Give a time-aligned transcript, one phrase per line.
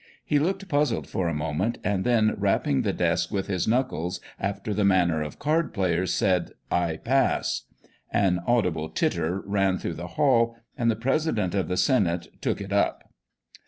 [0.25, 4.73] He looked puzzled for a moment, and then rapping the desk with his knuckles after
[4.73, 6.53] the manner of card players, said,"
[6.87, 7.65] I pass!"
[8.11, 12.73] An audible titter ran through, the hall, and the president of the senate" took it
[12.73, 13.11] up."